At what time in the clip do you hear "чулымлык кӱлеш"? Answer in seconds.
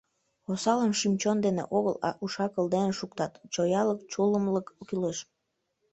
4.11-5.17